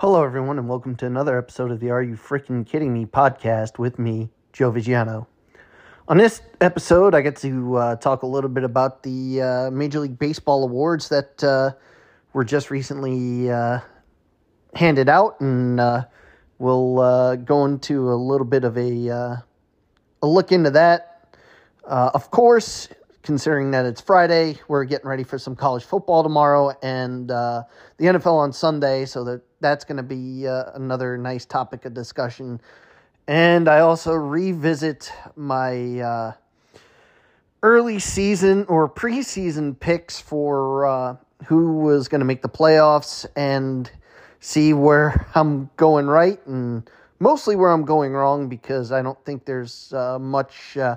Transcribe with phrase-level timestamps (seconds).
[0.00, 3.80] Hello, everyone, and welcome to another episode of the Are You Freaking Kidding Me podcast
[3.80, 5.26] with me, Joe Vigiano.
[6.06, 9.98] On this episode, I get to uh, talk a little bit about the uh, Major
[9.98, 11.72] League Baseball awards that uh,
[12.32, 13.80] were just recently uh,
[14.72, 16.04] handed out, and uh,
[16.60, 19.42] we'll uh, go into a little bit of a, a
[20.22, 21.34] look into that.
[21.84, 22.88] of course,
[23.28, 27.66] considering that it's Friday, we're getting ready for some college football tomorrow and the
[28.00, 32.58] NFL on Sunday, so that that's going to be another nice topic of discussion.
[33.26, 36.32] And I also revisit my uh,
[37.62, 43.90] early season or preseason picks for uh, who was going to make the playoffs and
[44.40, 49.44] see where I'm going right and mostly where I'm going wrong because I don't think
[49.44, 50.96] there's uh, much uh,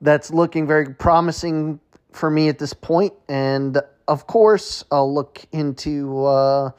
[0.00, 1.80] that's looking very promising
[2.12, 3.12] for me at this point.
[3.28, 6.70] And of course, I'll look into uh,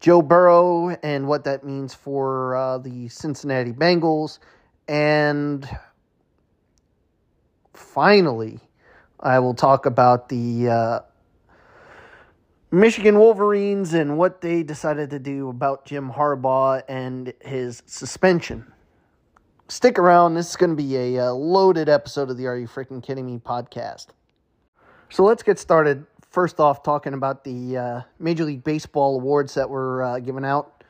[0.00, 4.38] Joe Burrow and what that means for uh, the Cincinnati Bengals.
[4.88, 5.68] And
[7.74, 8.60] finally,
[9.18, 11.00] I will talk about the uh,
[12.70, 18.72] Michigan Wolverines and what they decided to do about Jim Harbaugh and his suspension.
[19.68, 20.34] Stick around.
[20.34, 23.26] This is going to be a, uh, loaded episode of the Are You Freaking Kidding
[23.26, 24.06] Me podcast.
[25.10, 29.68] So let's get started first off talking about the uh, Major League Baseball awards that
[29.68, 30.84] were uh, given out.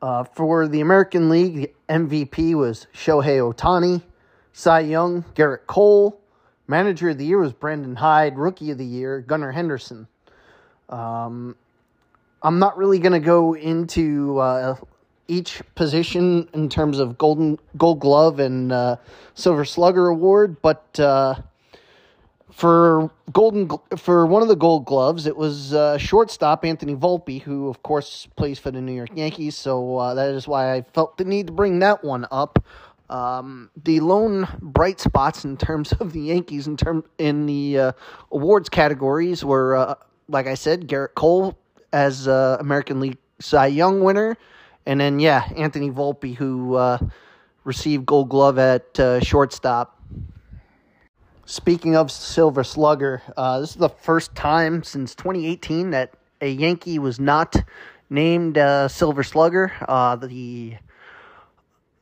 [0.00, 4.00] Uh, for the American League, the MVP was Shohei Ohtani,
[4.54, 6.18] Cy Young, Gerrit Cole.
[6.66, 8.38] Manager of the Year was Brandon Hyde.
[8.38, 10.08] Rookie of the Year, Gunnar Henderson.
[10.88, 11.54] Um,
[12.42, 14.76] I'm not really going to go into uh,
[15.28, 18.96] each position in terms of golden Gold Glove and uh,
[19.34, 21.36] Silver Slugger award, but uh,
[22.52, 27.68] for golden for one of the gold gloves it was uh, shortstop anthony volpe who
[27.68, 31.16] of course plays for the new york yankees so uh, that is why i felt
[31.16, 32.64] the need to bring that one up.
[33.10, 37.92] Um, the lone bright spots in terms of the yankees in term in the uh,
[38.30, 39.94] awards categories were uh,
[40.28, 41.58] like i said gerrit cole
[41.92, 44.36] as american league cy young winner
[44.86, 46.98] and then yeah anthony volpe who uh,
[47.64, 50.02] received gold glove at shortstop
[51.44, 56.98] Speaking of Silver Slugger, uh, this is the first time since 2018 that a Yankee
[57.00, 57.56] was not
[58.08, 59.72] named uh, Silver Slugger.
[59.86, 60.76] Uh, the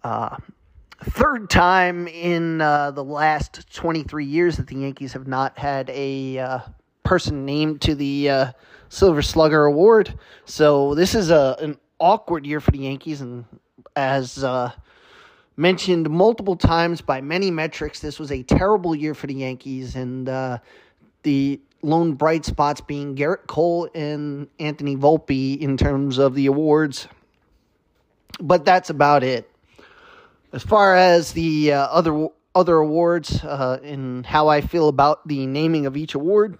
[0.05, 0.37] uh,
[1.03, 6.39] third time in uh, the last 23 years that the Yankees have not had a
[6.39, 6.59] uh,
[7.03, 8.53] person named to the
[8.91, 10.19] Silver Slugger Award.
[10.45, 13.45] So this is a an awkward year for the Yankees, and
[13.95, 14.43] as
[15.61, 18.01] mentioned multiple times by many metrics.
[18.01, 20.59] This was a terrible year for the Yankees, and uh,
[21.23, 27.09] the lone bright spots being Gerrit Cole and Anthony Volpe in terms of the awards.
[28.41, 29.51] But that's about it.
[30.53, 35.47] As far as the uh, other other awards uh, and how I feel about the
[35.47, 36.59] naming of each award,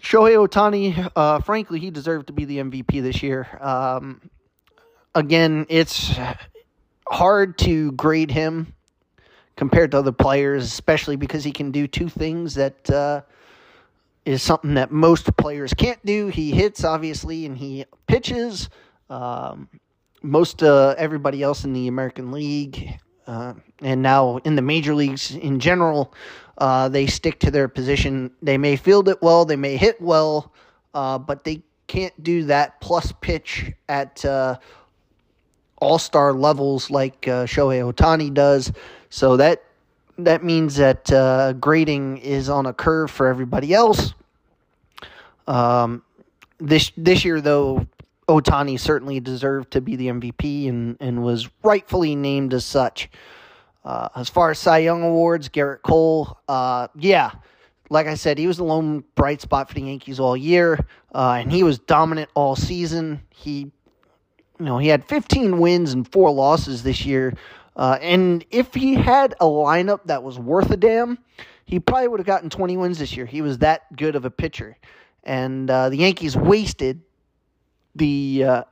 [0.00, 3.48] Shohei Ohtani, uh, frankly, he deserved to be the MVP this year.
[3.60, 4.30] Um,
[5.14, 6.14] again, it's
[7.08, 8.74] hard to grade him
[9.56, 13.22] compared to other players, especially because he can do two things that uh,
[14.24, 16.28] is something that most players can't do.
[16.28, 18.68] He hits, obviously, and he pitches.
[19.08, 19.68] Um,
[20.22, 25.34] most uh, everybody else in the American League uh, and now in the major leagues
[25.34, 26.12] in general,
[26.58, 28.30] uh, they stick to their position.
[28.42, 30.52] They may field it well, they may hit well,
[30.94, 34.56] uh, but they can't do that plus pitch at uh,
[35.78, 38.72] all star levels like uh, Shohei Ohtani does.
[39.10, 39.62] So that
[40.18, 44.14] that means that uh, grading is on a curve for everybody else.
[45.46, 46.02] Um,
[46.58, 47.86] this this year, though,
[48.28, 53.08] Ohtani certainly deserved to be the MVP and, and was rightfully named as such.
[53.86, 57.30] Uh, as far as Cy Young awards, Gerrit Cole, uh, yeah,
[57.88, 61.38] like I said, he was the lone bright spot for the Yankees all year, uh,
[61.38, 63.22] and he was dominant all season.
[63.30, 63.70] He
[64.58, 67.34] you know, he had 15 wins and four losses this year.
[67.76, 71.18] Uh, and if he had a lineup that was worth a damn,
[71.66, 73.26] he probably would have gotten 20 wins this year.
[73.26, 74.78] He was that good of a pitcher.
[75.24, 77.02] And uh, the Yankees wasted
[77.94, 78.64] the uh,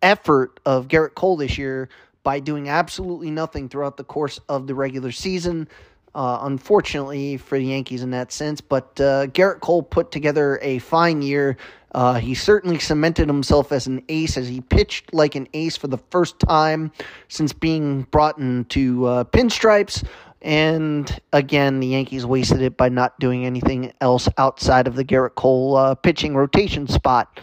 [0.00, 1.88] effort of Gerrit Cole this year
[2.22, 5.68] by doing absolutely nothing throughout the course of the regular season.
[6.14, 10.78] Uh, unfortunately for the Yankees in that sense, but uh, Gerrit Cole put together a
[10.80, 11.56] fine year.
[11.92, 15.86] Uh, he certainly cemented himself as an ace as he pitched like an ace for
[15.86, 16.90] the first time
[17.28, 20.04] since being brought into uh, pinstripes.
[20.42, 25.34] And again, the Yankees wasted it by not doing anything else outside of the Gerrit
[25.34, 27.40] Cole uh, pitching rotation spot.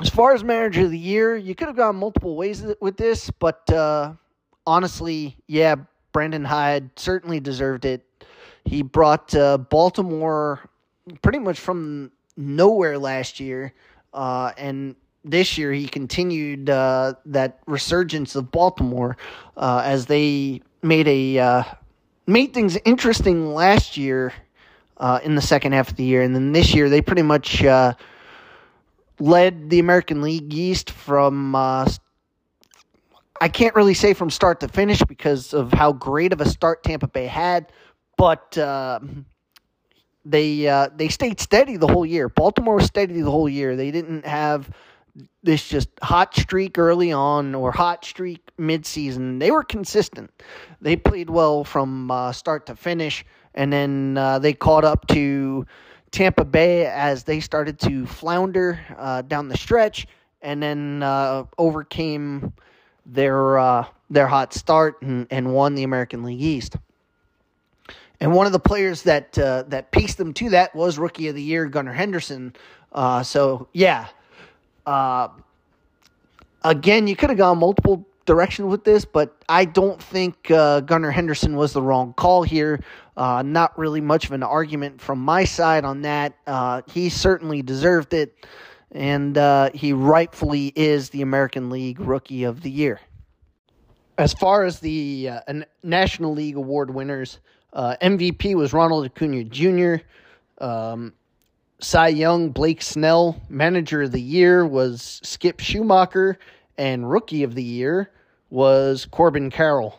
[0.00, 3.30] As far as manager of the year, you could have gone multiple ways with this,
[3.30, 4.12] but uh,
[4.66, 5.74] honestly, yeah,
[6.12, 8.04] Brandon Hyde certainly deserved it.
[8.64, 10.68] He brought uh, Baltimore
[11.22, 13.72] pretty much from nowhere last year,
[14.14, 19.16] uh, and this year he continued uh, that resurgence of Baltimore
[19.56, 21.62] uh, as they made a uh,
[22.26, 24.32] made things interesting last year
[25.22, 27.64] in the second half of the year, and then this year they pretty much
[29.20, 31.54] led the American League East from.
[31.54, 31.88] Uh,
[33.40, 36.82] I can't really say from start to finish because of how great of a start
[36.82, 37.70] Tampa Bay had,
[38.16, 38.98] but uh,
[40.24, 42.28] they uh, they stayed steady the whole year.
[42.28, 43.76] Baltimore was steady the whole year.
[43.76, 44.70] They didn't have
[45.42, 49.40] this just hot streak early on or hot streak midseason.
[49.40, 50.30] They were consistent.
[50.80, 53.24] They played well from uh, start to finish,
[53.54, 55.66] and then uh, they caught up to
[56.10, 60.06] Tampa Bay as they started to flounder uh, down the stretch,
[60.42, 62.52] and then uh, overcame
[63.06, 66.76] their uh, their hot start and, and won the American League East.
[68.20, 71.34] And one of the players that uh, that pieced them to that was Rookie of
[71.34, 72.54] the Year Gunnar Henderson.
[73.22, 74.08] so yeah,
[74.86, 75.28] uh,
[76.64, 81.10] again, you could have gone multiple directions with this, but I don't think uh, Gunnar
[81.10, 82.78] Henderson was the wrong call here.
[83.16, 86.34] Uh, not really much of an argument from my side on that.
[86.46, 88.46] Uh, he certainly deserved it,
[88.92, 93.00] and uh, he rightfully is the American League Rookie of the Year.
[94.18, 97.38] As far as the uh, National League Award winners,
[97.72, 100.04] uh, MVP was Ronald Acuna Jr.
[100.58, 101.14] Um,
[101.80, 106.36] Cy Young, Blake Snell, Manager of the Year was Skip Schumaker,
[106.76, 108.10] and Rookie of the Year
[108.50, 109.98] was Corbin Carroll.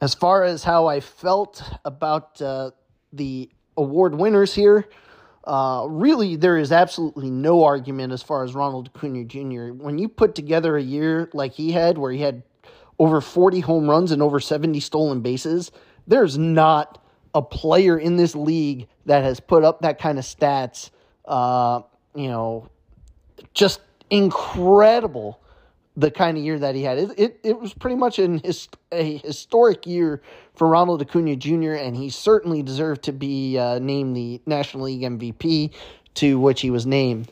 [0.00, 2.72] As far as how I felt about uh,
[3.12, 4.88] the award winners here,
[5.44, 9.72] uh, really there is absolutely no argument as far as Ronald Acuna Jr.
[9.72, 12.42] When you put together a year like he had, where he had
[12.98, 15.70] over 40 home runs and over 70 stolen bases,
[16.06, 17.02] there's not
[17.34, 20.90] a player in this league that has put up that kind of stats.
[21.24, 21.80] Uh,
[22.14, 22.68] you know,
[23.54, 23.80] just
[24.10, 25.40] incredible
[25.96, 26.98] the kind of year that he had.
[26.98, 30.22] It it, it was pretty much an his, a historic year
[30.54, 31.72] for Ronald Acuna Jr.
[31.72, 35.70] and he certainly deserved to be uh, named the National League MVP,
[36.14, 37.30] to which he was named.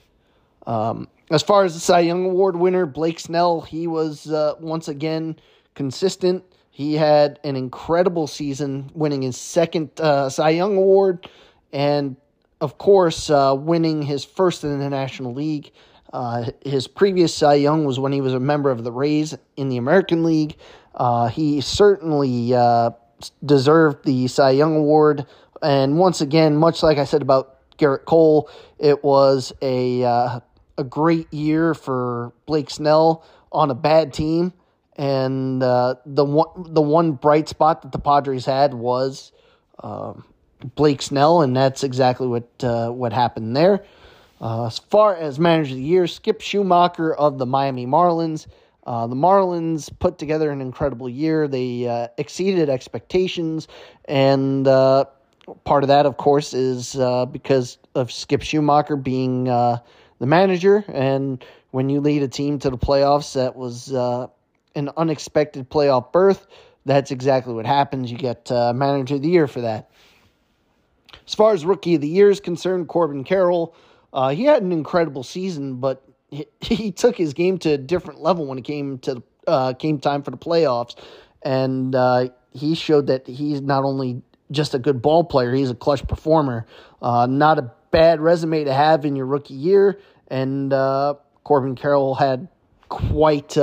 [0.67, 4.89] Um, as far as the Cy Young Award winner Blake Snell, he was uh, once
[4.89, 5.37] again
[5.75, 6.45] consistent.
[6.71, 11.29] He had an incredible season, winning his second uh, Cy Young Award,
[11.73, 12.17] and
[12.61, 15.73] of course, uh, winning his first in the National League.
[16.13, 19.69] Uh, his previous Cy Young was when he was a member of the Rays in
[19.69, 20.57] the American League.
[20.95, 22.91] Uh, he certainly uh,
[23.45, 25.27] deserved the Cy Young Award,
[25.63, 30.41] and once again, much like I said about Gerrit Cole, it was a uh,
[30.77, 34.53] a great year for Blake Snell on a bad team.
[34.97, 39.33] And uh, the one the one bright spot that the Padres had was
[39.83, 40.13] uh,
[40.77, 43.85] Blake Snell, and that's exactly what uh, what happened there.
[44.43, 48.49] Uh, as far as manager of the year, Skip Schumaker of the Miami Marlins.
[48.85, 51.47] Uh, the Marlins put together an incredible year.
[51.47, 53.69] They uh, exceeded expectations,
[54.07, 56.97] and part of that, of course, is
[57.31, 59.81] because of Skip Schumaker being the
[60.27, 60.85] manager.
[60.89, 66.49] And when you lead a team to the playoffs, that was an unexpected playoff berth,
[66.85, 68.11] that's exactly what happens.
[68.11, 69.89] You get uh, manager of the year for that.
[71.25, 73.77] As far as rookie of the year is concerned, Corbin Carroll,
[74.13, 78.21] uh, he had an incredible season, but he, he, took his game to a different
[78.21, 80.97] level when it came to uh, came time for the playoffs,
[81.43, 85.75] and uh, he showed that he's not only just a good ball player, he's a
[85.75, 86.67] clutch performer.
[87.01, 91.15] Uh, not a bad resume to have in your rookie year, and uh,
[91.45, 92.49] Corbin Carroll had
[92.89, 93.57] quite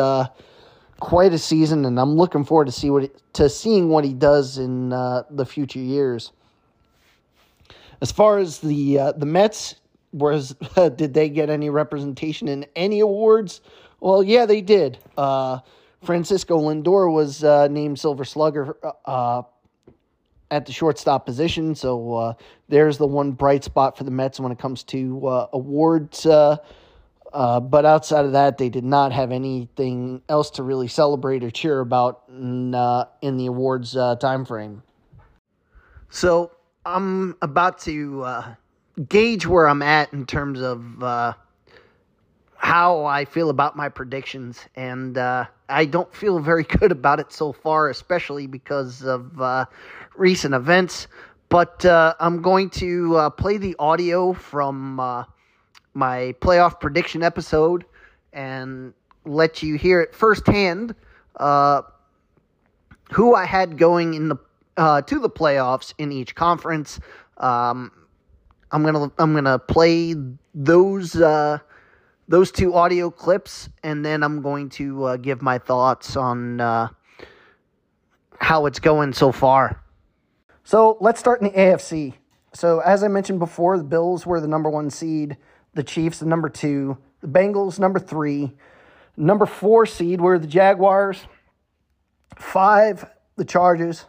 [0.99, 4.57] quite a season, and I'm looking forward to see what to seeing what he does
[4.57, 6.31] in uh, the future years.
[8.01, 9.75] As far as the uh, the Mets,
[10.11, 10.55] was
[10.95, 13.61] did they get any representation in any awards?
[13.99, 14.97] Well, yeah, they did.
[15.17, 15.59] Uh,
[16.03, 19.41] Francisco Lindor was uh, named Silver Slugger uh,
[20.49, 22.33] at the shortstop position, so uh,
[22.69, 26.25] there's the one bright spot for the Mets when it comes to awards
[27.33, 31.51] uh, but outside of that, they did not have anything else to really celebrate or
[31.51, 34.81] cheer about in, uh, in the awards uh, time frame.
[36.09, 36.51] So
[36.85, 38.55] I'm about to uh,
[39.07, 41.33] gauge where I'm at in terms of uh,
[42.55, 47.31] how I feel about my predictions, and uh, I don't feel very good about it
[47.31, 49.65] so far, especially because of uh,
[50.15, 51.07] recent events.
[51.47, 54.95] But I'm going to play the audio from
[55.95, 57.85] my playoff prediction episode
[58.33, 58.93] and
[59.25, 60.95] let you hear it firsthand
[61.39, 61.81] uh,
[63.11, 64.37] who I had going in the
[64.77, 66.99] uh, to the playoffs in each conference.
[67.37, 67.91] Um,
[68.71, 70.15] I'm gonna I'm gonna play
[70.53, 71.59] those uh,
[72.27, 76.89] those two audio clips, and then I'm going to uh, give my thoughts on uh,
[78.39, 79.83] how it's going so far.
[80.63, 82.13] So let's start in the AFC.
[82.53, 85.37] So as I mentioned before, the Bills were the number one seed,
[85.73, 88.53] the Chiefs the number two, the Bengals number three,
[89.17, 91.25] number four seed were the Jaguars,
[92.37, 94.05] five the Chargers,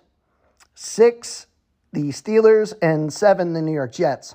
[0.75, 1.47] six
[1.93, 4.35] the Steelers, and seven the New York Jets.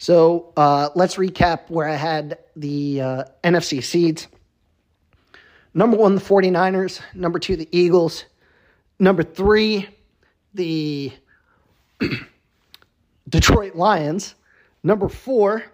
[0.00, 4.28] So uh, let's recap where I had the uh, NFC seeds.
[5.74, 7.02] Number one, the 49ers.
[7.14, 8.24] Number two, the Eagles.
[8.98, 9.90] Number three,
[10.54, 11.12] the
[13.28, 14.36] Detroit Lions.
[14.82, 15.64] Number four,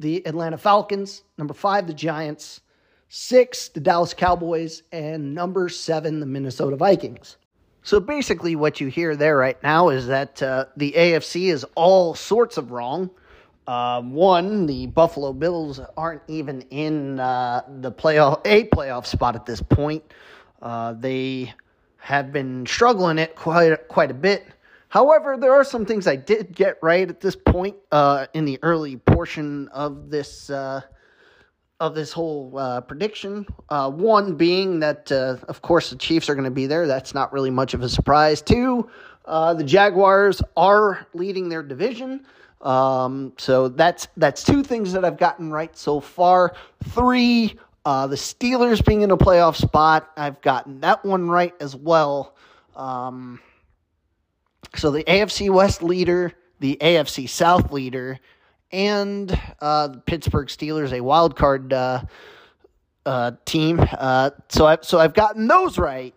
[0.00, 1.22] the Atlanta Falcons.
[1.38, 2.60] Number five, the Giants.
[3.08, 4.82] Six, the Dallas Cowboys.
[4.90, 7.36] And number seven, the Minnesota Vikings.
[7.84, 12.16] So basically, what you hear there right now is that uh, the AFC is all
[12.16, 13.10] sorts of wrong.
[13.68, 19.44] Uh, one, the Buffalo Bills aren't even in uh, the playoff a playoff spot at
[19.44, 20.02] this point.
[20.62, 21.52] Uh, they
[21.98, 24.46] have been struggling it quite quite a bit.
[24.88, 28.58] However, there are some things I did get right at this point uh, in the
[28.62, 30.80] early portion of this uh,
[31.78, 33.46] of this whole uh, prediction.
[33.68, 36.86] One being that, of course, the Chiefs are going to be there.
[36.86, 38.40] That's not really much of a surprise.
[38.40, 38.88] Two,
[39.26, 42.24] the Jaguars are leading their division.
[42.60, 46.54] Um, so that's that's two things that I've gotten right so far.
[46.84, 50.10] Three, uh, the Steelers being in a playoff spot.
[50.16, 52.34] I've gotten that one right as well.
[52.74, 53.40] Um,
[54.76, 58.18] so the AFC West leader, the AFC South leader,
[58.72, 62.02] and uh, the Pittsburgh Steelers, a wild card uh,
[63.06, 63.80] uh, team.
[63.98, 66.14] Uh, so I so I've gotten those right.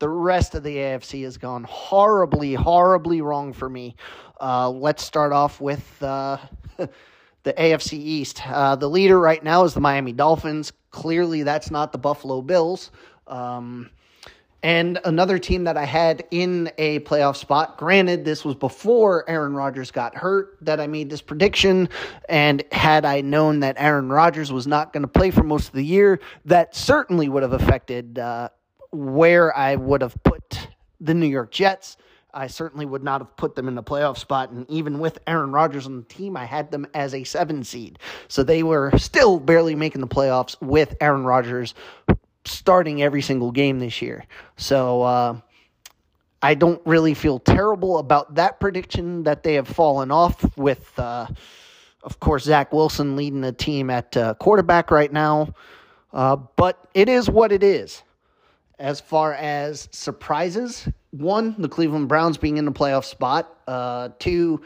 [0.00, 3.94] The rest of the AFC has gone horribly, horribly wrong for me.
[4.40, 6.36] Uh, let's start off with uh,
[7.44, 8.42] the AFC East.
[8.44, 10.72] the leader right now is the Miami Dolphins.
[10.90, 12.90] Clearly, that's not the Buffalo Bills.
[13.26, 13.90] Um,
[14.64, 19.52] and another team that I had in a playoff spot, granted, this was before Aaron
[19.52, 21.90] Rodgers got hurt that I made this prediction.
[22.30, 25.74] And had I known that Aaron Rodgers was not going to play for most of
[25.74, 28.48] the year, that certainly would have affected uh,
[28.94, 30.68] where I would have put
[31.00, 31.96] the New York Jets.
[32.32, 34.50] I certainly would not have put them in the playoff spot.
[34.50, 37.98] And even with Aaron Rodgers on the team, I had them as a seven seed.
[38.28, 41.74] So they were still barely making the playoffs with Aaron Rodgers
[42.44, 44.26] starting every single game this year.
[44.56, 45.40] So uh,
[46.42, 51.26] I don't really feel terrible about that prediction that they have fallen off with, uh,
[52.02, 55.54] of course, Zach Wilson leading the team at uh, quarterback right now.
[56.12, 58.02] Uh, but it is what it is.
[58.78, 63.56] As far as surprises, one, the Cleveland Browns being in the playoff spot.
[63.68, 64.60] Uh, two,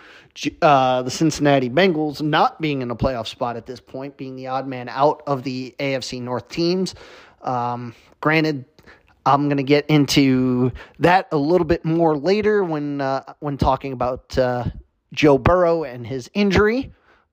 [0.62, 4.46] uh, the Cincinnati Bengals not being in a playoff spot at this point, being the
[4.46, 6.94] odd man out of the AFC North teams.
[7.42, 8.64] Um, granted,
[9.26, 13.92] I'm going to get into that a little bit more later when uh, when talking
[13.92, 14.64] about uh,
[15.12, 16.92] Joe Burrow and his injury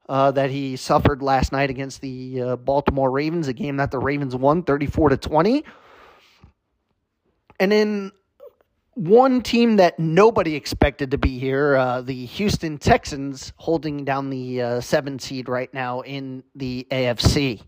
[0.10, 4.00] uh, that he suffered last night against the uh, Baltimore Ravens, a game that the
[4.00, 5.63] Ravens won 34 to 20.
[7.60, 8.12] And then
[8.96, 14.62] one team that nobody expected to be here, uh, the Houston Texans, holding down the
[14.62, 17.62] uh, seven seed right now in the AFC.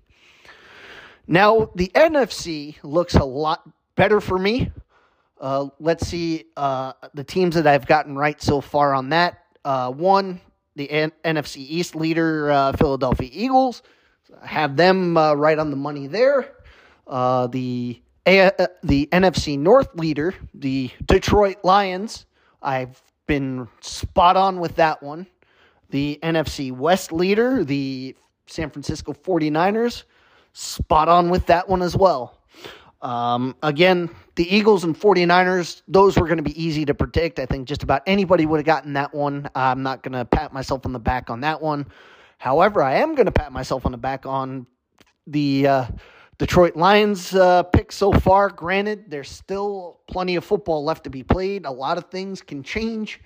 [1.28, 4.72] Now, the NFC looks a lot better for me.
[5.40, 9.44] Uh, let's see uh, the teams that I've gotten right so far on that.
[9.66, 10.40] Uh, one,
[10.78, 13.84] the N- NFC East leader, uh, Philadelphia Eagles.
[14.42, 16.54] have them right on the money there.
[17.06, 22.26] The A- the NFC North leader, the Detroit Lions.
[22.62, 25.28] I've been spot on with that one.
[25.90, 28.16] The NFC West leader, the
[28.48, 30.04] San Francisco 49ers
[30.54, 32.40] spot on with that one as well.
[33.02, 37.40] Um, again, the Eagles and 49ers, those were going to be easy to predict.
[37.40, 39.50] I think just about anybody would have gotten that one.
[39.54, 41.86] I'm not going to pat myself on the back on that one.
[42.40, 44.66] However, I am going to pat myself on the back on
[45.28, 45.86] the uh,
[46.38, 48.50] Detroit Lions uh, pick so far.
[48.50, 51.66] Granted, there's still plenty of football left to be played.
[51.66, 53.20] A lot of things can change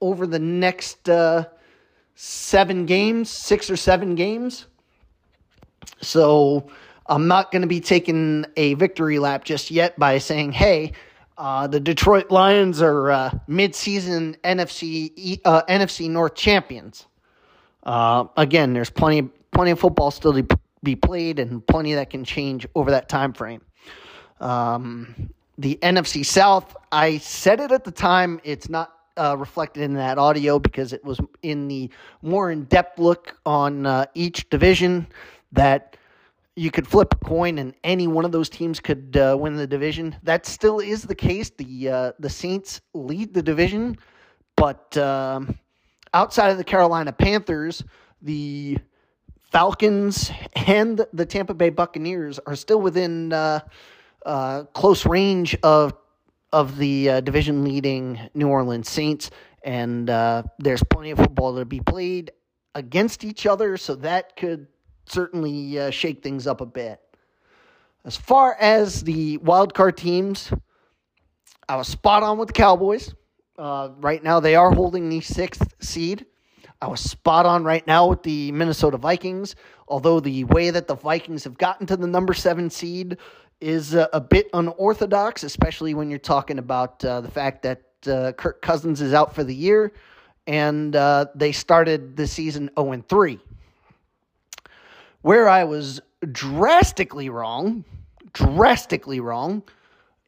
[0.00, 1.46] over the next uh,
[2.14, 4.66] seven games, six or seven games.
[6.00, 6.68] So
[7.06, 10.92] I'm not going to be taking a victory lap just yet by saying, hey,
[11.38, 17.06] uh, the Detroit Lions are uh, midseason NFC uh, NFC North champions.
[17.82, 22.24] Uh, again, there's plenty plenty of football still to be played and plenty that can
[22.24, 23.62] change over that time frame.
[24.40, 28.40] Um, the NFC South, I said it at the time.
[28.44, 31.90] It's not uh, reflected in that audio because it was in the
[32.22, 35.06] more in depth look on uh, each division
[35.52, 35.96] that
[36.54, 39.66] you could flip a coin and any one of those teams could uh, win the
[39.66, 40.16] division.
[40.22, 41.50] That still is the case.
[41.50, 43.96] The uh, the Saints lead the division,
[44.56, 45.58] but um,
[46.14, 47.84] outside of the Carolina Panthers,
[48.22, 48.78] the
[49.50, 53.60] Falcons and the Tampa Bay Buccaneers are still within uh,
[54.24, 55.94] uh, close range of
[56.52, 59.30] of the uh, division leading New Orleans Saints,
[59.62, 62.30] and uh, there's plenty of football to be played
[62.74, 64.66] against each other, so that could
[65.06, 67.00] certainly uh, shake things up a bit.
[68.04, 70.52] As far as the wild card teams,
[71.68, 73.12] I was spot on with the Cowboys.
[73.58, 76.26] Uh, right now, they are holding the sixth seed.
[76.80, 79.56] I was spot on right now with the Minnesota Vikings,
[79.88, 83.16] although the way that the Vikings have gotten to the number seven seed
[83.60, 88.32] is a, a bit unorthodox, especially when you're talking about uh, the fact that uh,
[88.32, 89.92] Kirk Cousins is out for the year
[90.46, 93.38] and uh, they started the season 0 3.
[95.22, 97.84] Where I was drastically wrong,
[98.32, 99.62] drastically wrong,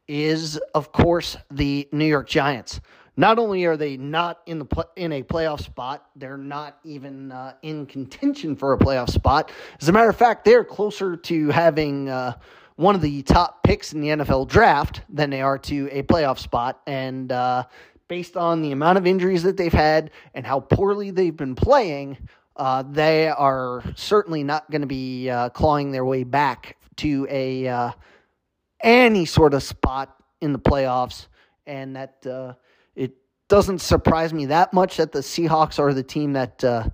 [0.07, 2.81] is of course the New York Giants.
[3.19, 7.51] Not only are they not in the in a playoff spot, they're not even uh,
[7.63, 9.51] in contention for a playoff spot.
[9.81, 12.35] As a matter of fact, they're closer to having uh,
[12.77, 16.39] one of the top picks in the NFL draft than they are to a playoff
[16.39, 16.79] spot.
[16.87, 17.65] And uh,
[18.07, 22.17] based on the amount of injuries that they've had and how poorly they've been playing,
[22.55, 27.67] uh, they are certainly not going to be uh, clawing their way back to a
[27.67, 27.91] uh,
[28.79, 31.27] any sort of spot in the playoffs,
[31.67, 32.25] and that
[33.49, 36.87] doesn't surprise me that much that the Seahawks are the team that uh,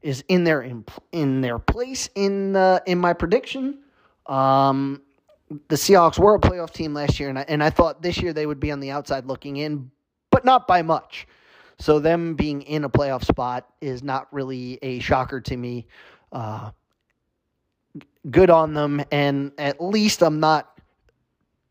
[0.00, 3.80] is in their in, in their place in uh, in my prediction.
[4.26, 5.02] Um,
[5.68, 8.32] the Seahawks were a playoff team last year, and I, and I thought this year
[8.32, 9.90] they would be on the outside looking in,
[10.30, 11.26] but not by much.
[11.78, 15.86] So them being in a playoff spot is not really a shocker to me.
[16.32, 16.70] Uh,
[18.30, 20.78] good on them, and at least I'm not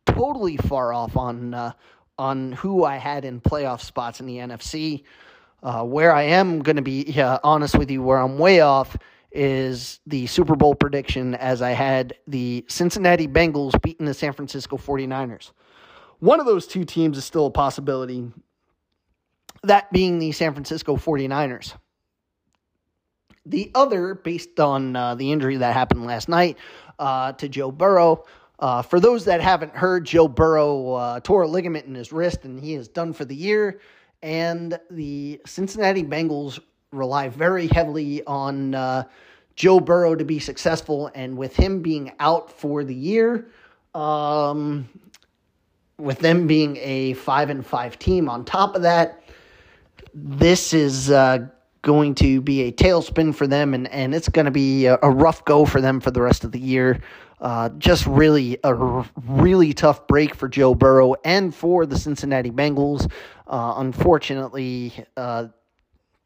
[0.06, 1.72] totally far off on uh,
[2.18, 5.04] on who I had in playoff spots in the NFC.
[5.64, 8.96] Uh, where I am going to be honest with you, where I'm way off
[9.32, 14.78] is the Super Bowl prediction as I had the Cincinnati Bengals beating the San Francisco
[14.78, 15.52] 49ers.
[16.20, 18.32] One of those two teams is still a possibility
[19.64, 21.74] that being the San Francisco 49ers.
[23.46, 26.58] The other, based on uh, the injury that happened last night
[27.00, 28.26] uh, to Joe Burrow,
[28.60, 32.44] uh, for those that haven't heard, Joe Burrow uh, tore a ligament in his wrist
[32.44, 33.80] and he is done for the year.
[34.24, 36.60] And the Cincinnati Bengals
[36.92, 39.04] rely very heavily on uh,
[39.56, 41.12] Joe Burrow to be successful.
[41.14, 43.48] And with him being out for the year,
[43.94, 44.90] um,
[46.00, 49.22] with them being a five and five team on top of that,
[50.14, 51.48] this is uh,
[51.82, 55.10] going to be a tailspin for them, and, and it's going to be a, a,
[55.10, 57.00] rough go for them for the rest of the year.
[57.40, 62.50] Uh, just really a r- really tough break for Joe Burrow and for the Cincinnati
[62.50, 63.12] Bengals.
[63.46, 65.48] Uh, unfortunately, uh,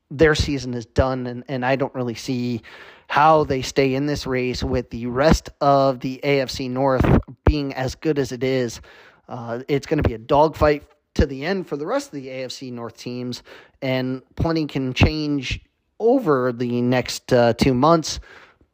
[0.09, 2.61] their season is done, and, and I don't really see
[3.07, 7.05] how they stay in this race with the rest of the AFC North
[7.43, 8.79] being as good as it is.
[9.27, 10.83] Uh, it's going to be a dogfight
[11.15, 13.43] to the end for the rest of the AFC North teams,
[13.81, 15.61] and plenty can change
[15.99, 18.19] over the next uh, two months.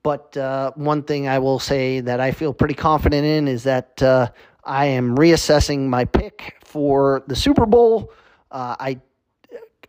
[0.03, 4.01] But uh, one thing I will say that I feel pretty confident in is that
[4.01, 4.29] uh,
[4.63, 8.11] I am reassessing my pick for the Super Bowl.
[8.51, 9.01] Uh, I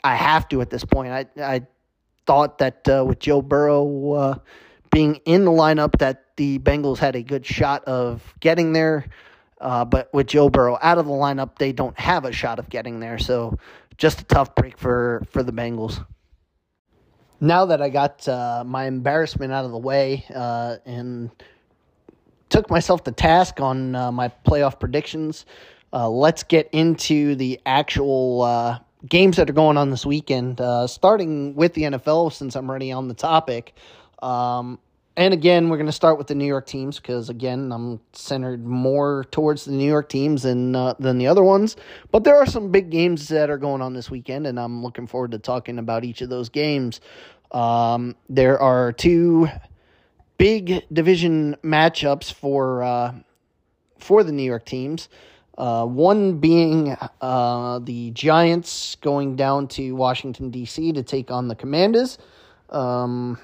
[0.02, 1.12] I have to at this point.
[1.12, 1.66] I I
[2.26, 4.38] thought that uh, with Joe Burrow uh,
[4.90, 9.06] being in the lineup, that the Bengals had a good shot of getting there.
[9.60, 12.68] Uh, but with Joe Burrow out of the lineup, they don't have a shot of
[12.68, 13.18] getting there.
[13.18, 13.58] So
[13.96, 16.04] just a tough break for, for the Bengals.
[17.40, 21.30] Now that I got uh, my embarrassment out of the way uh, and
[22.48, 25.46] took myself to task on uh, my playoff predictions,
[25.92, 30.60] uh, let's get into the actual uh, games that are going on this weekend.
[30.88, 33.74] starting with the NFL, since I'm already on the topic.
[34.20, 34.80] Um,
[35.18, 38.64] and again, we're going to start with the New York teams because again, I'm centered
[38.64, 41.74] more towards the New York teams than uh, than the other ones.
[42.12, 45.08] But there are some big games that are going on this weekend, and I'm looking
[45.08, 47.00] forward to talking about each of those games.
[47.50, 49.48] Um, there are two
[50.36, 53.14] big division matchups for uh,
[53.98, 55.08] for the New York teams.
[55.56, 60.92] Uh, one being uh, the Giants going down to Washington D.C.
[60.92, 62.18] to take on the Commanders.
[62.70, 63.36] Um,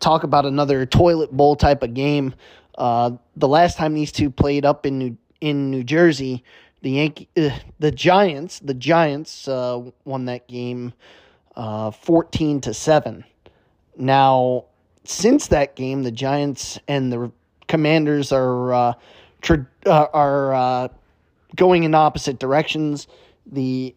[0.00, 2.34] talk about another toilet bowl type of game.
[2.76, 6.44] Uh, the last time these two played up in New in New Jersey,
[6.82, 10.92] the Yankee, uh, the Giants, the Giants uh, won that game
[11.56, 13.24] uh, fourteen to seven.
[13.96, 14.66] Now,
[15.04, 17.32] since that game, the Giants and the
[17.66, 18.92] Commanders are uh,
[19.42, 20.90] tra- uh, are
[21.56, 23.08] going in opposite directions.
[23.46, 23.94] The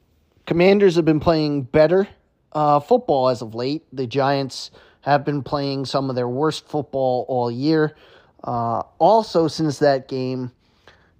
[0.48, 2.08] Commanders have been playing better
[2.54, 3.84] football as of late.
[3.94, 7.96] The Giants have been playing some of their worst football all year.
[8.44, 10.52] Uh, also, since that game,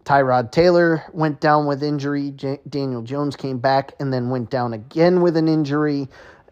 [0.06, 2.32] Tyrod Taylor went down with injury.
[2.32, 6.08] J- Daniel Jones came back and then went down again with an injury.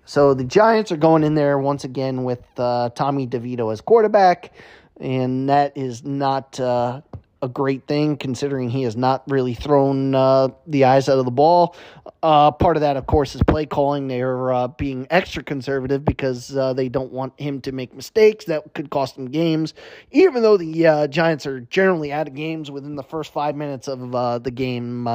[0.06, 4.52] So the Giants are going in there once again with uh, Tommy DeVito as quarterback,
[5.00, 7.02] and that is not uh,
[7.42, 11.32] a great thing considering he has not really thrown uh, the eyes out of the
[11.32, 11.76] ball.
[12.22, 14.08] Uh, part of that, of course, is play calling.
[14.08, 18.74] They're uh, being extra conservative because uh, they don't want him to make mistakes that
[18.74, 19.74] could cost them games.
[20.12, 23.88] Even though the uh, Giants are generally out of games within the first five minutes
[23.88, 25.08] of uh, the game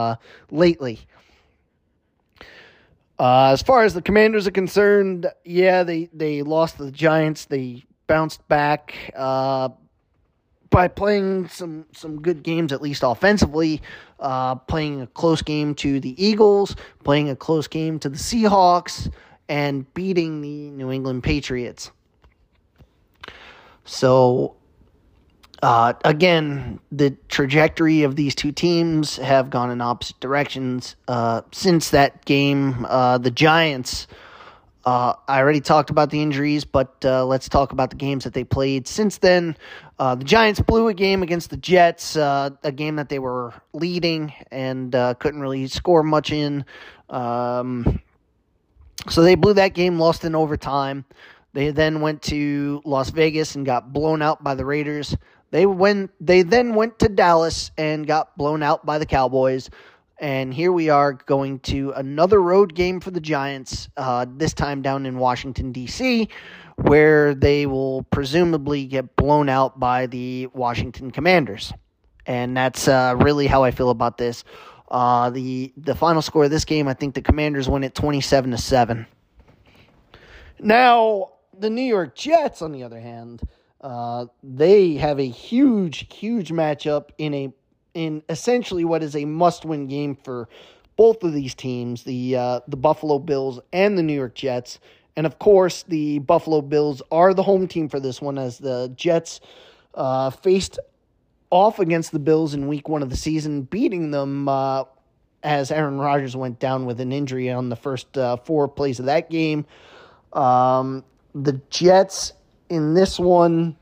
[0.50, 1.00] lately.
[3.18, 7.44] as far as the Commanders are concerned, yeah, they, they lost to the Giants.
[7.44, 8.94] They bounced back
[10.74, 13.80] by playing some some good games at least offensively,
[14.18, 19.08] uh, playing a close game to the Eagles, playing a close game to the Seahawks,
[19.48, 21.92] and beating the New England Patriots.
[23.84, 24.56] So,
[25.62, 31.90] uh, again, the trajectory of these two teams have gone in opposite directions uh, since
[31.90, 32.84] that game.
[32.88, 34.08] Uh, the Giants
[34.87, 38.35] uh, I already talked about the injuries, but uh, let's talk about the games that
[38.35, 39.57] they played since then.
[39.99, 43.55] Uh, the Giants blew a game against the Jets, uh, a game that they were
[43.73, 46.64] leading and uh, couldn't really score much in.
[47.09, 48.03] Um,
[49.09, 51.05] so they blew that game, lost in overtime.
[51.55, 55.16] They then went to Las Vegas and got blown out by the Raiders.
[55.51, 56.11] They went.
[56.20, 59.70] They then went to Dallas and got blown out by the Cowboys.
[60.18, 64.81] And here we are going to another road game for the Giants, uh, this time
[64.81, 66.29] down in Washington, D.C.,
[66.77, 71.72] where they will presumably get blown out by the Washington Commanders.
[72.27, 74.44] And that's uh, really how I feel about this.
[74.90, 78.53] Uh, the the final score of this game, I think the Commanders win it 27
[78.53, 79.07] to 7.
[80.61, 83.42] Now, the New York Jets, on the other hand,
[83.81, 87.53] uh, they have a huge, huge matchup in a
[87.94, 90.48] in essentially what is a must-win game for
[90.96, 94.78] both of these teams, the uh, the Buffalo Bills and the New York Jets.
[95.16, 98.92] And of course, the Buffalo Bills are the home team for this one, as the
[98.96, 99.40] Jets
[99.94, 100.78] uh, faced
[101.50, 104.85] off against the Bills in Week One of the season, beating them uh,
[105.42, 109.07] as Aaron Rodgers went down with an injury on the first uh, four plays of
[109.07, 109.66] that game.
[110.33, 111.04] Um,
[111.35, 112.33] the Jets
[112.68, 113.76] in this one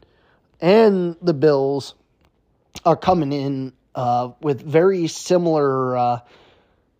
[0.60, 1.94] and the Bills
[2.84, 6.20] are coming in uh, with very similar, uh,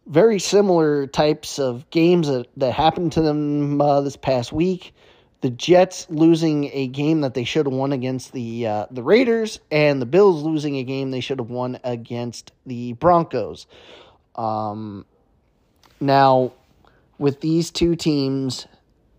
[0.06, 4.94] very similar types of games that, that happened to them uh, this past week.
[5.40, 9.58] The Jets losing a game that they should have won against the uh, the Raiders,
[9.72, 13.66] and the Bills losing a game they should have won against the Broncos.
[14.36, 15.04] Um,
[16.00, 16.52] now,
[17.18, 18.68] with these two teams,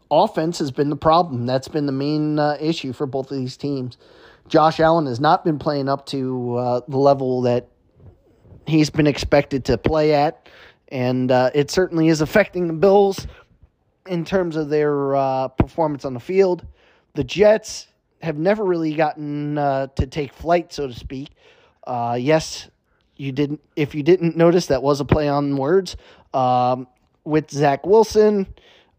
[0.10, 1.46] offense has been the problem.
[1.46, 3.98] That's been the main uh, issue for both of these teams.
[4.48, 7.70] Josh Allen has not been playing up to uh, the level that
[8.68, 10.48] he's been expected to play at,
[10.90, 13.28] and uh, it certainly is affecting the Bills
[14.08, 16.66] in terms of their uh, performance on the field.
[17.16, 17.88] The Jets
[18.22, 21.30] have never really gotten uh, to take flight, so to speak.
[21.86, 22.70] Uh, yes,
[23.18, 23.62] you didn't.
[23.76, 25.96] If you didn't notice, that was a play on words.
[26.34, 26.88] Um,
[27.24, 28.48] with Zach Wilson,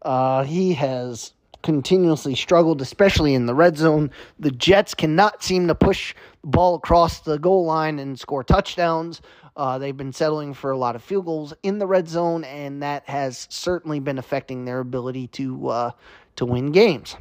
[0.01, 1.33] uh, he has
[1.65, 4.11] continuously struggled, especially in the red zone.
[4.37, 9.19] The Jets cannot seem to push the ball across the goal line and score touchdowns.
[9.57, 12.83] Uh, they've been settling for a lot of field goals in the red zone, and
[12.83, 15.91] that has certainly been affecting their ability to uh,
[16.35, 17.15] to win games.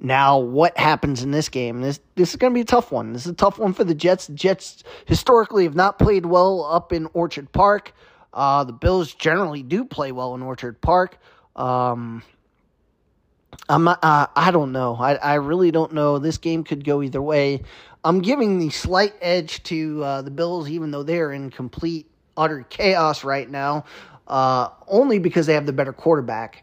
[0.00, 1.82] Now, what happens in this game?
[1.82, 3.12] This this is going to be a tough one.
[3.12, 4.26] This is a tough one for the Jets.
[4.26, 7.92] The Jets historically have not played well up in Orchard Park.
[8.34, 11.18] Uh, the Bills generally do play well in Orchard Park.
[11.54, 12.22] Um,
[13.68, 14.96] I'm not, uh, I don't know.
[14.96, 16.18] I, I really don't know.
[16.18, 17.62] This game could go either way.
[18.04, 22.64] I'm giving the slight edge to uh, the Bills, even though they're in complete, utter
[22.68, 23.84] chaos right now,
[24.28, 26.62] uh, only because they have the better quarterback.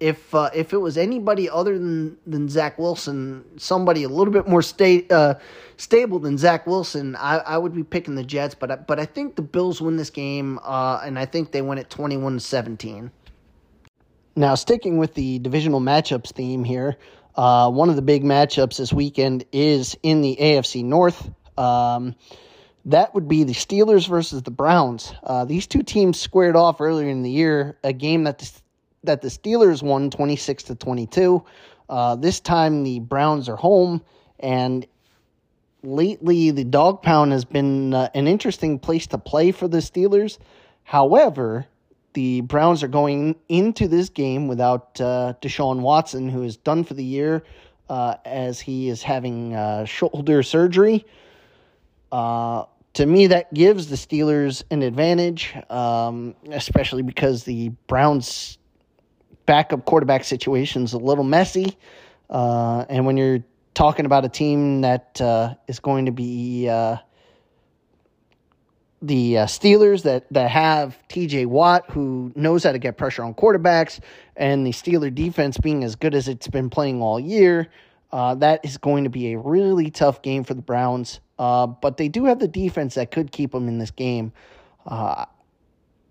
[0.00, 4.48] If uh, if it was anybody other than, than Zach Wilson, somebody a little bit
[4.48, 5.34] more sta- uh,
[5.76, 8.56] stable than Zach Wilson, I, I would be picking the Jets.
[8.56, 11.62] But I, but I think the Bills win this game, uh, and I think they
[11.62, 13.12] win it 21 to 17.
[14.34, 16.96] Now, sticking with the divisional matchups theme here,
[17.34, 21.30] Uh, one of the big matchups this weekend is in the AFC North.
[21.56, 22.14] Um,
[22.84, 25.14] that would be the Steelers versus the Browns.
[25.22, 28.50] Uh, these two teams squared off earlier in the year, a game that the,
[29.04, 31.42] that the Steelers won 26 to 22.
[31.88, 34.02] Uh, this time the Browns are home,
[34.38, 34.86] and
[35.82, 40.36] lately the dog pound has been uh, an interesting place to play for the Steelers.
[40.82, 41.66] However,
[42.14, 46.94] the Browns are going into this game without uh, Deshaun Watson, who is done for
[46.94, 47.42] the year
[47.88, 51.04] uh, as he is having uh, shoulder surgery.
[52.10, 58.58] Uh, to me, that gives the Steelers an advantage, um, especially because the Browns'
[59.46, 61.76] backup quarterback situation is a little messy.
[62.28, 63.42] Uh, and when you're
[63.74, 66.68] talking about a team that uh, is going to be
[69.02, 73.34] the uh, Steelers that, that have TJ Watt, who knows how to get pressure on
[73.34, 73.98] quarterbacks,
[74.36, 77.68] and the Steeler defense being as good as it's been playing all year,
[78.12, 81.20] uh, that is going to be a really tough game for the Browns.
[81.38, 84.32] Uh, but they do have the defense that could keep them in this game.
[84.86, 85.24] Uh,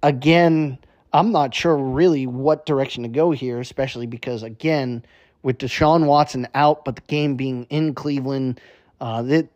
[0.03, 0.77] again,
[1.13, 5.05] I'm not sure really what direction to go here, especially because, again,
[5.43, 8.59] with Deshaun Watson out, but the game being in Cleveland,
[8.99, 9.47] uh, that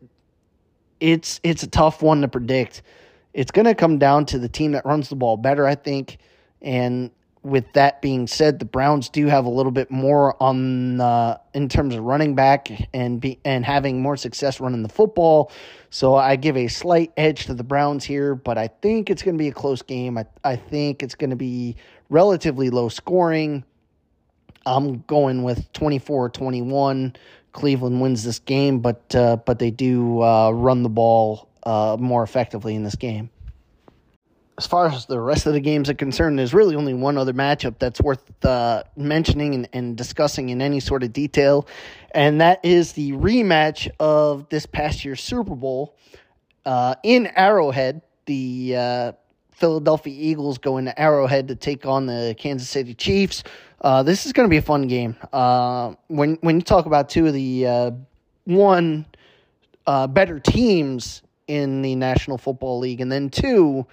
[1.00, 2.82] it's it's a tough one to predict.
[3.36, 6.16] It's going to come down to the team that runs the ball better, I think,
[6.62, 7.10] and
[7.42, 11.68] with that being said, the Browns do have a little bit more on uh, in
[11.68, 15.52] terms of running back and be, and having more success running the football.
[15.90, 19.36] So I give a slight edge to the Browns here, but I think it's going
[19.36, 20.16] to be a close game.
[20.16, 21.76] I, I think it's going to be
[22.08, 23.64] relatively low scoring.
[24.64, 27.14] I'm going with 24-21.
[27.52, 32.22] Cleveland wins this game, but uh, but they do uh, run the ball uh, more
[32.22, 33.28] effectively in this game
[34.58, 37.34] as far as the rest of the games are concerned, there's really only one other
[37.34, 41.66] matchup that's worth uh, mentioning and, and, discussing in any sort of detail,
[42.12, 45.94] and that is the rematch of this past year's Super Bowl
[46.64, 48.00] uh, in Arrowhead.
[48.24, 49.12] The uh,
[49.52, 53.44] Philadelphia Eagles go into Arrowhead to take on the Kansas City Chiefs.
[53.82, 55.16] Uh, this is going to be a fun game.
[55.32, 57.90] Uh, when when you talk about two of the uh,
[58.44, 59.04] one
[59.86, 63.86] better teams in the National Football League, and then two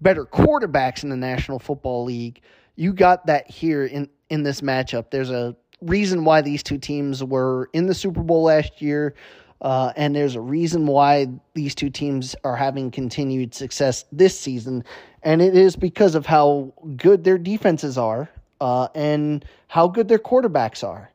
[0.00, 2.40] better quarterbacks in the National Football League.
[2.76, 5.10] You got that here in, in this matchup.
[5.10, 9.14] There's a reason why these two teams were in the Super Bowl last year,
[9.60, 14.84] uh, and there's a reason why these two teams are having continued success this season,
[15.22, 18.28] and it is because of how good their defenses are
[18.60, 21.10] uh, and how good their quarterbacks are.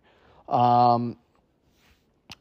[0.49, 1.17] Um,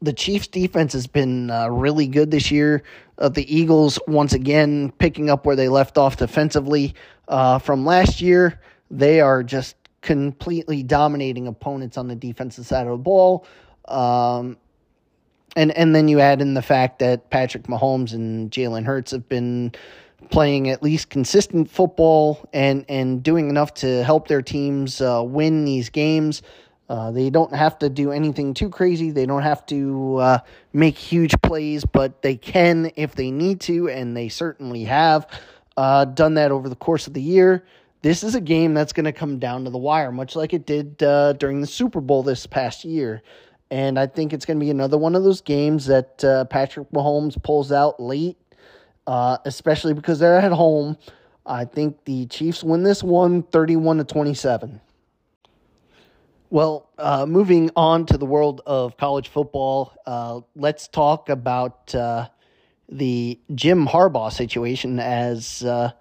[0.03, 2.83] the Chiefs' defense has been uh, really good this year.
[3.19, 6.95] Uh, the Eagles, once again, picking up where they left off defensively
[7.29, 8.61] uh, from last year.
[8.91, 13.47] They are just completely dominating opponents on the defensive side of the ball.
[13.87, 14.57] Um,
[15.55, 19.29] and and then you add in the fact that Patrick Mahomes and Jalen Hurts have
[19.29, 19.73] been
[20.31, 25.65] playing at least consistent football and and doing enough to help their teams uh, win
[25.65, 26.43] these games.
[26.93, 29.11] Uh, they don't have to do anything too crazy.
[29.11, 30.39] They don't have to uh,
[30.75, 35.27] make huge plays, but they can if they need to, and they certainly have
[35.79, 37.65] uh, done that over the course of the year.
[38.03, 40.67] This is a game that's going to come down to the wire, much like it
[40.67, 43.23] did uh, during the Super Bowl this past year.
[43.71, 46.91] And I think it's going to be another one of those games that uh, Patrick
[46.91, 48.37] Mahomes pulls out late,
[49.07, 50.99] especially because they're at home.
[51.47, 54.79] I think the Chiefs win this one 31 to 27.
[56.53, 62.29] Well, uh, moving on to the world of college football, uh, let's talk about uh,
[62.91, 65.93] the Jim Harbaugh situation as uh,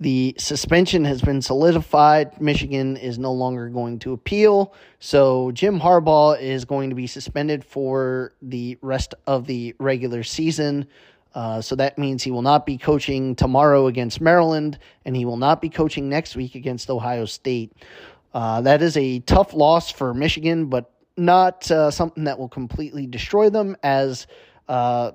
[0.00, 2.40] the suspension has been solidified.
[2.40, 4.74] Michigan is no longer going to appeal.
[4.98, 10.88] So Jim Harbaugh is going to be suspended for the rest of the regular season.
[11.32, 15.36] Uh, so that means he will not be coaching tomorrow against Maryland, and he will
[15.36, 17.72] not be coaching next week against Ohio State.
[18.36, 23.06] Uh, that is a tough loss for Michigan, but not uh, something that will completely
[23.06, 24.26] destroy them, as
[24.68, 25.10] uh,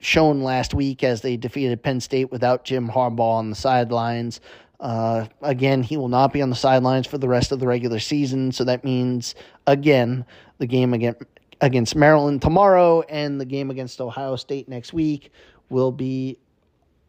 [0.00, 4.42] shown last week as they defeated Penn State without Jim Harbaugh on the sidelines.
[4.80, 7.98] Uh, again, he will not be on the sidelines for the rest of the regular
[7.98, 9.34] season, so that means
[9.66, 10.22] again
[10.58, 11.22] the game against
[11.62, 15.32] against Maryland tomorrow and the game against Ohio State next week
[15.70, 16.36] will be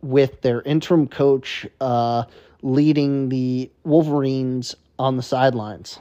[0.01, 2.23] with their interim coach uh,
[2.61, 5.99] leading the Wolverines on the sidelines.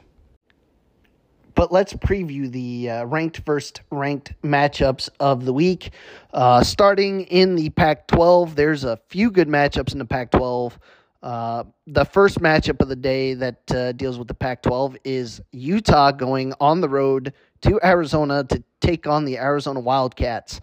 [1.54, 5.90] But let's preview the uh, ranked first ranked matchups of the week.
[6.32, 10.78] Uh, starting in the Pac 12, there's a few good matchups in the Pac 12.
[11.22, 15.40] Uh, the first matchup of the day that uh, deals with the Pac 12 is
[15.52, 20.60] Utah going on the road to Arizona to take on the Arizona Wildcats.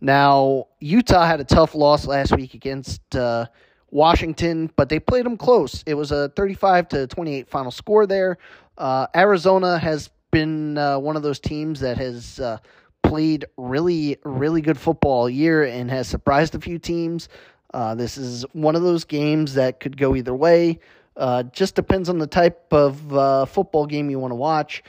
[0.00, 3.46] Now, Utah had a tough loss last week against uh,
[3.92, 5.84] Washington, but they played them close.
[5.86, 8.38] It was a 35 to 28 final score there.
[8.78, 12.56] Uh, Arizona has been uh, one of those teams that has uh,
[13.02, 17.28] played really, really good football all year and has surprised a few teams.
[17.74, 20.80] Uh, this is one of those games that could go either way.
[21.14, 24.82] Uh, just depends on the type of uh, football game you want to watch.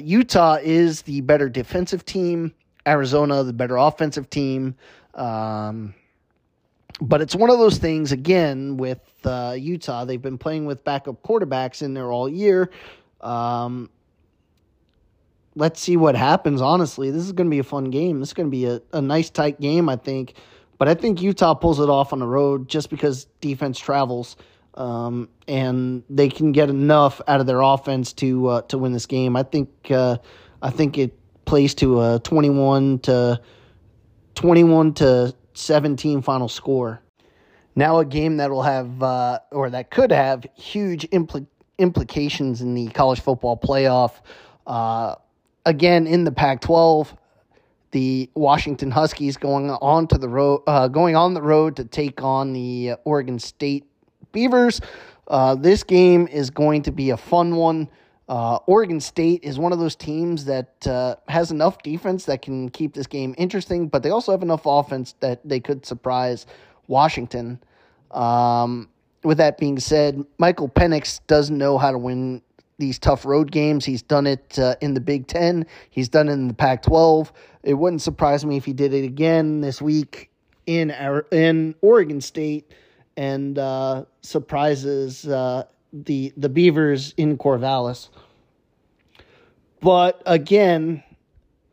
[0.00, 2.54] Utah is the better defensive team.
[2.86, 4.74] Arizona, the better offensive team.
[5.14, 5.94] Um,
[7.02, 10.04] but it's one of those things, again, with uh, Utah.
[10.04, 12.70] They've been playing with backup quarterbacks in there all year.
[13.20, 13.90] Um,
[15.56, 17.10] let's see what happens, honestly.
[17.10, 18.20] This is going to be a fun game.
[18.20, 20.34] This is going to be a, a nice, tight game, I think.
[20.78, 24.36] But I think Utah pulls it off on the road just because defense travels.
[24.74, 29.06] Um, and they can get enough out of their offense to uh, to win this
[29.06, 29.36] game.
[29.36, 30.16] I think uh,
[30.62, 33.40] I think it plays to a twenty one to
[34.34, 37.00] twenty one to seventeen final score.
[37.74, 41.46] Now a game that will have uh, or that could have huge impl-
[41.78, 44.20] implications in the college football playoff.
[44.66, 45.14] Uh,
[45.64, 47.16] again in the Pac twelve,
[47.92, 52.22] the Washington Huskies going on to the road, uh, going on the road to take
[52.22, 53.84] on the Oregon State
[54.32, 54.80] Beavers.
[55.28, 57.88] Uh, this game is going to be a fun one.
[58.32, 62.70] Uh, Oregon State is one of those teams that uh, has enough defense that can
[62.70, 66.46] keep this game interesting, but they also have enough offense that they could surprise
[66.86, 67.62] Washington.
[68.10, 68.88] Um,
[69.22, 72.40] with that being said, Michael Penix does know how to win
[72.78, 73.84] these tough road games.
[73.84, 77.30] He's done it uh, in the Big Ten, he's done it in the Pac 12.
[77.64, 80.30] It wouldn't surprise me if he did it again this week
[80.64, 82.72] in, our, in Oregon State
[83.14, 88.08] and uh, surprises uh, the the Beavers in Corvallis.
[89.80, 91.02] But again,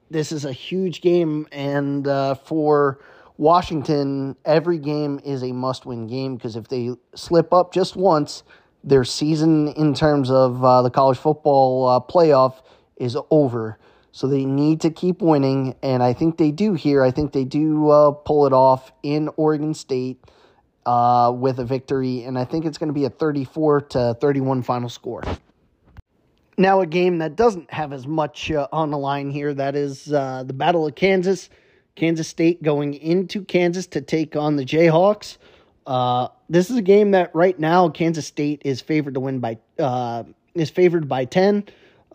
[0.10, 3.00] this is a huge game, and uh, for
[3.38, 8.44] Washington, every game is a must-win game because if they slip up just once,
[8.84, 12.62] their season in terms of uh, the college football uh, playoff
[12.98, 13.78] is over.
[14.12, 17.04] So they need to keep winning, and I think they do here.
[17.04, 20.20] I think they do uh, pull it off in Oregon State
[20.90, 24.64] uh, with a victory, and I think it's going to be a 34 to 31
[24.64, 25.22] final score.
[26.58, 30.12] Now, a game that doesn't have as much uh, on the line here that is
[30.12, 31.50] uh, the Battle of Kansas.
[31.96, 35.38] Kansas State going into Kansas to take on the Jayhawks.
[35.86, 39.60] Uh, this is a game that right now Kansas State is favored to win by
[39.78, 40.24] uh,
[40.56, 41.66] is favored by ten.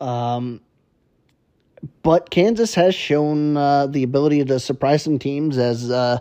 [0.01, 0.61] Um,
[2.03, 6.19] but Kansas has shown uh, the ability to surprise some teams as uh,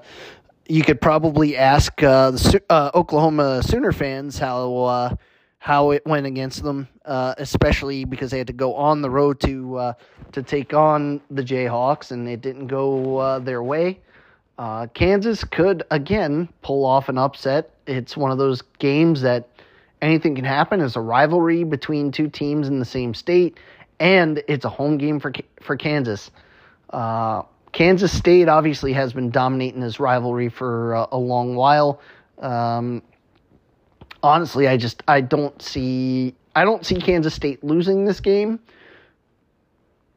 [0.68, 5.16] you could probably ask uh, the uh, Oklahoma Sooner fans how uh,
[5.60, 9.40] how it went against them, uh, especially because they had to go on the road
[9.42, 9.94] to uh,
[10.32, 14.00] to take on the Jayhawks, and it didn't go uh, their way.
[14.94, 17.72] Kansas could again pull off an upset.
[17.86, 19.50] It's one of those games that
[20.02, 20.80] anything can happen.
[20.80, 23.60] It's a rivalry between two teams in the same state,
[24.00, 26.32] and it's a home game for for Kansas.
[27.74, 32.00] Kansas State obviously has been dominating this rivalry for uh, a long while.
[32.40, 33.02] Um,
[34.22, 38.60] honestly, I just I don't see I don't see Kansas State losing this game.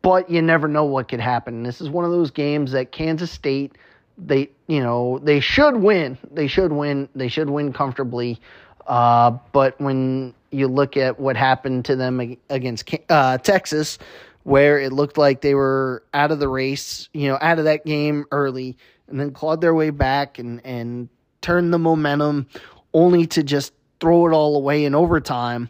[0.02, 1.64] But you never know what could happen.
[1.64, 3.76] This is one of those games that Kansas State
[4.18, 6.18] they you know they should win.
[6.30, 7.08] They should win.
[7.14, 8.40] They should win comfortably.
[8.86, 13.98] Uh, but when you look at what happened to them against uh, Texas,
[14.46, 17.84] where it looked like they were out of the race, you know, out of that
[17.84, 18.76] game early,
[19.08, 21.08] and then clawed their way back and and
[21.40, 22.46] turned the momentum,
[22.94, 25.68] only to just throw it all away in overtime.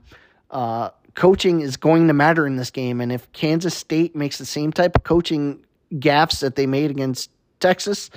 [0.50, 4.44] Uh, coaching is going to matter in this game, and if Kansas State makes the
[4.44, 8.10] same type of coaching gaffes that they made against Texas,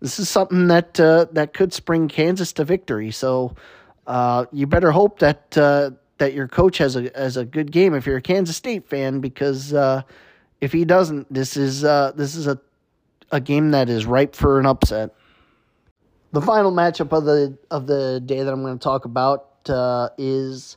[0.00, 3.10] this is something that uh, that could spring Kansas to victory.
[3.10, 3.54] So
[4.06, 7.94] uh, you better hope that uh, that your coach has a has a good game
[7.94, 10.02] if you're a Kansas State fan because uh,
[10.60, 12.58] if he doesn't, this is uh, this is a
[13.32, 15.14] a game that is ripe for an upset.
[16.32, 20.10] The final matchup of the of the day that I'm going to talk about uh,
[20.18, 20.76] is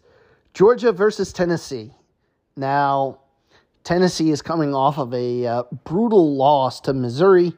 [0.53, 1.91] Georgia versus Tennessee.
[2.55, 3.19] Now,
[3.83, 7.53] Tennessee is coming off of a uh, brutal loss to Missouri,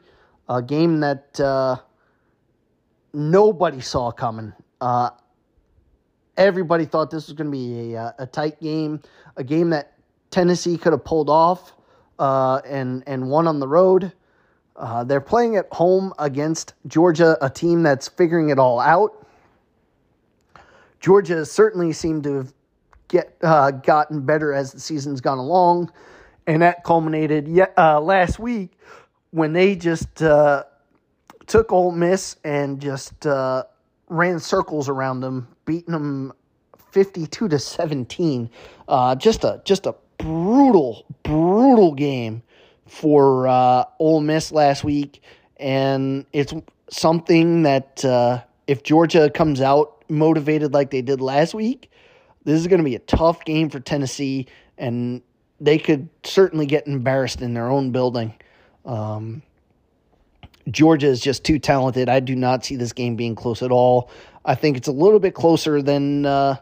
[0.48, 1.76] a game that uh,
[3.12, 4.52] nobody saw coming.
[4.80, 5.10] Uh,
[6.36, 9.00] Everybody thought this was going to be a, uh, a tight game,
[9.36, 9.92] a game that
[10.30, 11.74] Tennessee could have pulled off
[12.18, 14.12] uh, and and won on the road.
[14.74, 19.26] Uh, they're playing at home against Georgia, a team that's figuring it all out.
[21.00, 22.54] Georgia certainly seemed to have
[23.08, 25.92] get uh, gotten better as the season's gone along,
[26.46, 28.72] And that culminated yet, uh, last week
[29.30, 30.64] when they just uh,
[31.46, 33.26] took Ole Miss and just
[34.08, 36.32] ran circles around them, beating them
[36.92, 38.50] 52 to 17.
[38.88, 42.42] Uh, just a just a brutal, brutal game
[42.86, 45.22] for uh, Ole Miss last week,
[45.56, 46.52] and it's
[46.90, 51.90] something that uh, if Georgia comes out motivated like they did last week,
[52.44, 54.46] this is going to be a tough game for Tennessee,
[54.76, 55.22] and
[55.60, 58.34] they could certainly get embarrassed in their own building.
[58.84, 59.42] Um,
[60.70, 62.08] Georgia is just too talented.
[62.08, 64.10] I do not see this game being close at all.
[64.44, 66.56] I think it's a little bit closer than uh,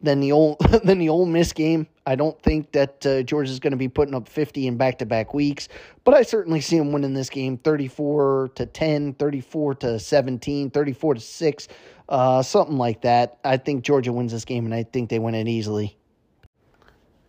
[0.00, 1.86] than the old than the Ole Miss game.
[2.06, 5.34] I don't think that uh, Georgia is going to be putting up 50 in back-to-back
[5.34, 5.68] weeks,
[6.04, 11.14] but I certainly see them winning this game 34 to 10, 34 to 17, 34
[11.14, 11.68] to 6,
[12.08, 13.38] uh, something like that.
[13.44, 15.98] I think Georgia wins this game and I think they win it easily.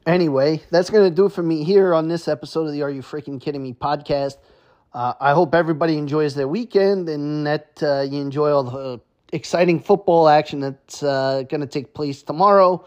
[0.05, 2.89] Anyway, that's going to do it for me here on this episode of the Are
[2.89, 4.37] You Freaking Kidding Me podcast.
[4.93, 8.99] Uh, I hope everybody enjoys their weekend and that uh, you enjoy all the
[9.31, 12.83] exciting football action that's uh, going to take place tomorrow.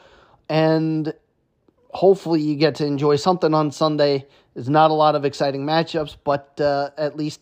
[0.49, 1.15] And
[1.91, 4.27] hopefully, you get to enjoy something on Sunday.
[4.55, 7.41] There's not a lot of exciting matchups, but uh, at least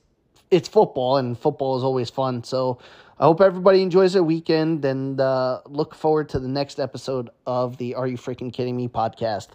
[0.50, 2.44] it's football, and football is always fun.
[2.44, 2.78] So
[3.18, 7.76] I hope everybody enjoys their weekend and uh, look forward to the next episode of
[7.78, 9.48] the Are You Freaking Kidding Me podcast.